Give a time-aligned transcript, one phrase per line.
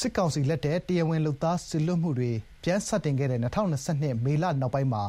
[0.00, 2.30] စစ်ကောင်စီလက်ထက်တရားဝင်လုပ်သားစေလွှတ်မှုတွေ
[2.62, 5.04] ပြန်စတင်ခဲ့တဲ့ ၂၀၂၂ မေလနောက်ပိုင်းမှာ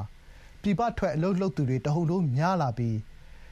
[0.61, 2.97] ပြည်ပထွက် အလုပ်လုပ်သူတွေ တဟုန်ထိုးများလာပြီး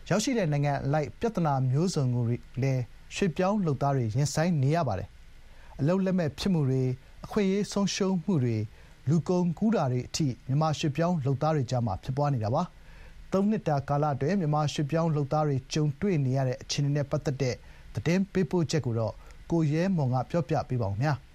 [0.09, 2.25] ရောက်ရှိတဲ့နိုင်ငံအလိုက် ပြဿနာမျိုးစုံကို
[2.61, 2.83] လည်း
[3.15, 5.09] ရွှေ့ပြောင်းလုပ်သားတွေ ရင်ဆိုင်နေရပါတယ်။
[5.79, 6.81] အလုပ်လက်မဲ့ဖြစ်မှုတွေ၊
[7.25, 8.55] အခွင့်အရေးဆုံးရှုံးမှုတွေ၊
[9.09, 12.63] လူကုန်ကူးတာတွေအထိ မြန်မာရွှေ့ပြောင်းလုပ်သားတွေကြားမှာ ဖြစ်ပွားနေတာပါ။
[13.31, 17.55] သုံးနှစ်တာကာလအတွင်း မြန်မာရွှေ့ပြောင်းလုပ်သားတွေ ကြုံတွေ့နေရတဲ့ အခြေအနေနဲ့ ပတ်သက်တဲ့
[17.95, 18.95] သတင်းပေးပို့ချက်ကို
[19.51, 21.15] ကိုရဲမွန်က ပြောပြပေးပါမယ်။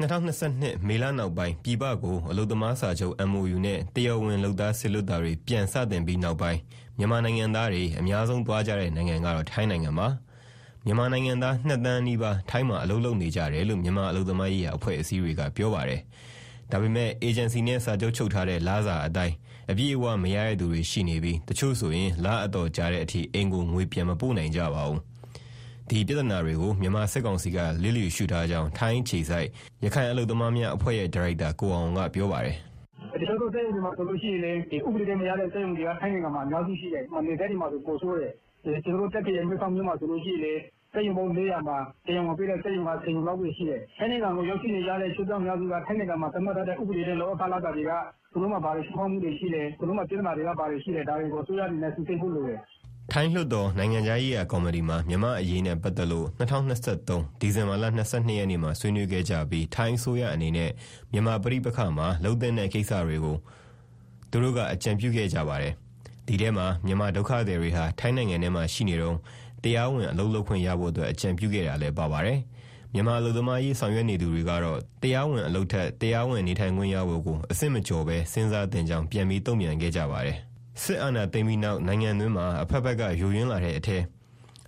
[0.00, 6.58] ၂၀၂၂ မေလနောက်ပိုင်း ပြည်ပကို အလုပ်သမားစာချုပ် MoU နဲ့ တရားဝင်လုပ်သားစေလွှတ်တာတွေ ပြန်စတင်ပြီးနောက်ပိုင်း
[6.98, 10.08] မြန်မာနိုင်ငံသားတွေ အများဆုံးသွားကြတဲ့နိုင်ငံကတော့ ထိုင်းနိုင်ငံပါ။
[10.84, 16.00] မြန်မာနိုင်ငံသား ၂ သန်းနီးပါး ထိုင်းမှာ အလုပ်လုပ်နေကြတယ်လို့ မြန်မာအလုပ်သမားရေးရာ အဖွဲ့အစည်းတွေက ပြောပါတယ်။
[16.70, 19.34] ဒါပေမဲ့ အေဂျင်စီနဲ့ စာချုပ်ချုပ်ထားတဲ့ လစာအတိုင်း
[19.70, 25.00] အပြည့်အဝမရတဲ့သူတွေရှိနေပြီး တချို့ဆိုရင် လအတော်ကြာတဲ့အထိ အိမ်ကိုငွေပြန်မပို့နိုင်ကြပါဘူး
[25.90, 29.48] ဒီပြဿနာတွေကိုမြန်မာစစ်ကောင်စီကလစ်လျူရှုထားကြောင်းထိုင်းခြေစိုက်
[29.84, 32.56] ရခိုင်အလုပ်သမားများအဖွဲ့ရဲ့ဒါရိုက်တာကိုအောင်ကပြောပါတယ်။
[33.20, 38.32] တချို့သောစက်ရုံတွေမှာဆိုလို့ရှိရင်လည်းဥပဒေနဲ့မရတဲ့စက်ရုံတွေကထိုင်းနိုင်ငံမှာအများကြီးရှိတယ်။နယ်စပ်တွေမှာဆိုပိုဆိုးတယ်။
[38.84, 40.60] ကျနော်တို့တာ့ခ်ခရိုင်မဲဆောက်မြို့မှာဆိုလို့ရှိရင်လည်း
[40.92, 47.92] စက်ရုံပေါင်း၄၀၀မှာတရားဝင်ပေးတဲ့စက်ရုံက၁၀ရုံလောက်ပဲရှိတယ်။ထိုင်းနိုင်ငံကိုရောက်ရှိနေကြတဲ့ရွှေ့ပြောင်းအများစုကထိုင်းနိုင်ငံမှာသတ်မှတ်ထားတဲ့ဥပဒေနဲ့လုပ်အားခလစာတွေက
[48.32, 52.60] သူတို့မှာဘာတွေချိုးဖောက်မှုတွေရှိလဲ၊သူတို့မှာပြဿနာတွေကဘာတွေရှိလဲဒါတွေကိုအစိုးရအနေနဲ့စိစစ်ဖို့လိုတယ်
[53.12, 56.72] ထိုင်းလွှတ်တော်နိုင်ငံခြားရေးရာကော်မတီမှာ မြန်မာ့အရေးနဲ့ပတ်သက်လို့ ၂၀၂
[57.06, 57.88] ၃ ဒီဇင်ဘာလ ၂
[58.26, 60.70] ၂ ရက်နေ့မှာ ဆွေးနွေးခဲ့ကြပြီး ထိုင်းအစိုးရအနေနဲ့
[61.12, 63.36] မြန်မာပဋိပက္ခမှာ လုပ်သင့်တဲ့ကိစ္စတွေကို
[64.30, 65.72] သူတို့က အကြံပြုခဲ့ကြပါတယ်။
[66.26, 69.18] ဒီထဲမှာ မြန်မာဒုက္ခသည်တွေဟာ ထိုင်းနိုင်ငံထဲမှာရှိနေတုန်း
[69.62, 72.38] တရားဝင် အလုပ်လုပ်ခွင့်ရဖို့အတွက် အကြံပြုခဲ့တာလည်း ပါပါတယ်။
[72.94, 80.49] မြန်မာအလုပ်သမားအရေး ဆောင်ရွက်နေသူတွေကတော့ တရားဝင်အလုပ်ထက် တရားဝင်နေထိုင်ခွင့်ရဖို့ကို အဆင့်မကျော်ဘဲ စဉ်းစားသင့်ကြောင်း ပြန်ပြီး တုံ့ပြန်ခဲ့ကြပါတယ်
[80.84, 83.98] စစ်အာဏာသိမ်းပြီးနောက် နိုင်ငံတွင်းမှာ အဖက်ဖက်က ယိုယွင်းလာတဲ့အထဲ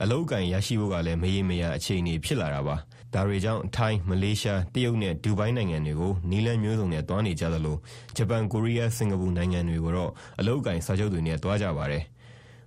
[0.02, 2.76] အလုပ်အကိုင်ရရှိဖို့ကလည်း မရေမရာ အခြေအနေ ဖြစ်လာတာပါ။
[3.14, 7.76] ဒါတွေကြောင့် ထိုင်း၊မလေးရှား၊တရုတ်နဲ့ ဒူဘိုင်းနိုင်ငံတွေကို နည်းလမ်းမျိုးစုံနဲ့ သွားနေကြသလို
[8.16, 10.10] ဂျပန်၊ကိုရီးယား၊စင်ကာပူနိုင်ငံတွေကိုတော့
[10.40, 12.02] အလုပ်အကိုင်စာချုပ်တွေနဲ့ သွားကြပါတယ်။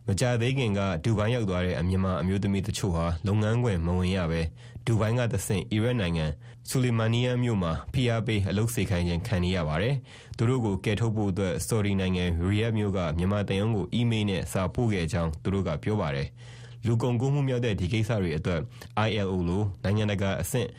[0.09, 4.41] မကြာသေးခင်ကဒူဘိုင်းရောက်သွားတဲ့မြန်မာအမျိုးသမီးတချို့ဟာလုပ်ငန်းခွင်မဝင်ရဘဲ
[4.85, 6.25] ဒူဘိုင်းကတဆင့်အီရတ်နိုင်ငံ
[6.69, 9.95] ဆူလီမာနီယန်းမြို့မှာဖိအားပေးအလုပ်စေခိုင်းခြင်းခံနေရပါတယ်။
[10.37, 16.27] သူတို့ကိုကယ်ထုတ်ဖို့အတွက်ဆော်ဒီနိုင်ငံရီယာ့ဒ်မြို့ကမြန်မာသံရုံးကိုအီးမေးလ်နဲ့စာပို့ခဲ့ကြောင်းသူတို့ကပြောပါတယ်။
[16.85, 18.59] လူကုန်ကူးမှုမြောက်တဲ့ဒီကိစ္စတွေအတွက်
[19.07, 20.69] ILO လိုနိုင်ငံတကာအဆင့်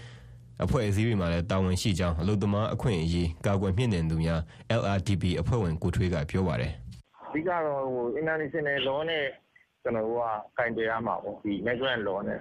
[0.64, 4.40] အဖွဲ့အစည်းတွေမှာလည်းတာဝန်ရှိကြောင်းအလုပ်သမားအခွင့်အရေးကာကွယ်မြှင့်တင်သူများ
[4.80, 6.85] LRDP အဖွဲ့ဝင်ကိုထွေးကပြောပါတယ်။အ
[7.36, 7.84] ဓိကတော့
[8.20, 9.24] International Law နဲ့
[9.82, 11.36] ကျနော်တို့က ကိုင်တွယ်ရမှာပေါ့။
[11.66, 12.40] Migrant Law နဲ့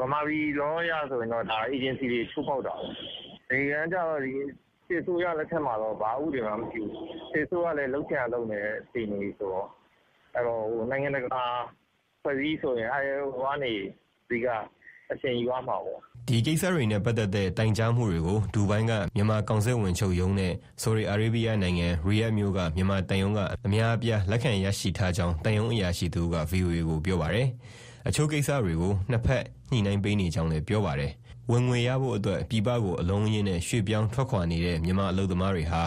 [0.00, 2.92] ဗမာပြည် Law အရဆိုရင်တော့ ဒါ အေဂျင်စီတွေ ချိုးဖောက်တာပေါ့။
[3.48, 4.20] တကယ်တမ်းကျတော့
[4.86, 6.92] စစ်အစိုးရလက်ထက်မှာတော့ ဘာဥပဒေမှ မရှိဘူး။
[7.32, 9.68] စစ်အစိုးရလည်း လုပ်ချင်ရာလုပ်နေတဲ့ အခြေအနေဆိုတော့
[10.34, 11.42] အဲတော့ နိုင်ငံတကာ
[12.18, 13.72] အဖွဲ့အစည်းဆိုရင် ILO ကနေ
[14.24, 14.48] အဓိက
[15.12, 15.98] အရှိန်ယူရမှာပေါ့။”
[16.28, 20.52] ဒီကိစ္စတွေနဲ့ပတ်သက်တဲ့ တိုင်ကြားမှုတွေကို ဒူဘိုင်းက မြန်မာကောင်စစ်ဝန်ချုပ်ရုံးနဲ့
[20.82, 27.48] ဆော်ဒီအာရေးဗီးယားနိုင်ငံ ရီယာ့ဒ်မြို့က မြန်မာသံရုံးက အများအပြား လက်ခံရရှိထားကြောင်း သံရုံးအရာရှိတဦးက ဗွီအိုအေကို ပြောပါတယ်။
[28.08, 31.12] အချို့ကိစ္စတွေကို နှစ်ဖက် ညှိနှိုင်းပေးနေကြောင်းလည်း ပြောပါတယ်။
[31.50, 35.82] ဝင်ငွေရဖို့အတွက် ပြည်ပကို အလုံးအရင်းနဲ့ ရွှေ့ပြောင်းထွက်ခွာနေတဲ့ မြန်မာအလုပ်သမားတွေဟာ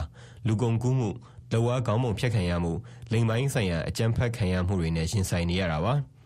[0.48, 1.10] လူကုန်ကူးမှု၊
[1.54, 2.74] လုပ်အားခေါင်းပုံဖြတ်ခံရမှု၊
[3.12, 5.94] လိင်ပိုင်းဆိုင်ရာ အကြမ်းဖက်ခံရမှုတွေနဲ့ ရင်ဆိုင်နေရတာပါ။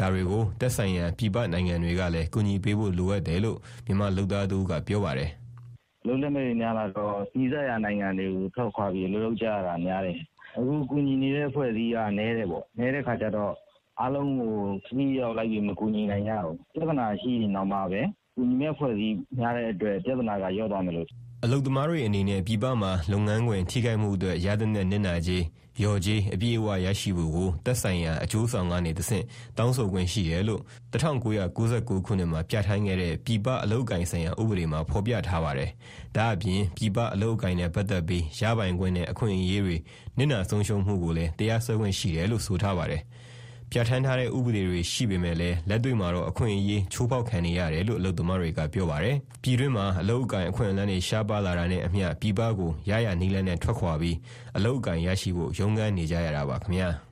[0.00, 5.30] ဒါတွေကို သက်ဆိုင်ရာ ပြည်ပနိုင်ငံတွေကလည်း ကူညီပေးဖို့ လိုအပ်တယ်လို့ မြန်မာလုပ်သားတဦးက ပြောပါတယ်။
[6.02, 10.18] “အလုပ်လက်မဲ့တွေ များလာတော့ နီးစပ်ရာနိုင်ငံတွေကို ထွက်ခွာပြီး အလုပ်လုပ်ကြရတာ များတယ်။
[10.56, 13.52] အခု ကူညီနေတဲ့ အဖွဲ့အစည်းက နည်းတယ်ပေါ့။နည်းတဲ့အခါကျတော့
[14.00, 14.54] အားလုံးကို
[14.86, 18.02] ခရီးရောက် လိုက်ပြီး မကူညီနိုင်ကြဘူး။ပြဿနာရှိရင်တောင်မှပဲ
[18.34, 21.08] ကူညီမယ့် အဖွဲ့အစည်းများတဲ့အတွက် ပြဿနာက လျော့သွားမယ်လို့။
[21.48, 25.42] အလုပ်သမားတွေအနေနဲ့ ပြည်ပမှာ လုပ်ငန်းခွင်ထိခိုက်မှုအတွက် ရသင့်တဲ့နစ်နာကြေး၊
[25.80, 29.24] လျော်ကြေး အပြည့်အဝရရှိဖို့ကို သက်ဆိုင်ရာ အကျိုးဆောင်ကနေတဆင့်
[29.58, 30.62] တောင်းဆိုခွင့်ရှိတယ်လို့
[30.92, 35.70] ၁၉၉၉ ခုနှစ်မှာ ပြဌာန်းခဲ့တဲ့ ပြည်ပအလုပ်အကိုင်ဆိုင်ရာ ဥပဒေမှာ ဖော်ပြထားပါတယ်။
[36.16, 39.76] ဒါ့အပြင် ပြည်ပအလုပ်အကိုင်နဲ့ ပတ်သက်ပြီး ရပိုင်ခွင့်နဲ့ အခွင့်အရေးတွေ
[40.18, 43.02] နစ်နာဆုံးရှုံးမှုကိုလည်း တရားစွဲခွင့်ရှိတယ်လို့ ဆိုထားပါတယ်။
[43.72, 54.16] ပြဋ္ဌာန်းထားတဲ့ဥပဒေတွေရှိပေမဲ့လည်းလက်တွေ့မှာတော့အခွင့်အရေးချိုးဖောက်ခံနေရတယ်လို့အလုပ်သမားတွေကပြောပါတယ်။ပြည်တွင်းမှာအလုပ်အကိုင်အခွင့်အလမ်းတွေရှားပါးလာတာနဲ့အမျှပြည်ပကိုရရာနည်းလမ်းနဲ့ထွက်ခွာပြီး
[54.56, 56.90] အလုပ်အကိုင်ရရှိဖို့ရုန်းကန်နေကြရတာပါခင်ဗျာ။